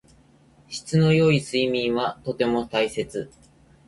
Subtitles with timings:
[0.67, 3.29] 質の良い睡眠はとても大切。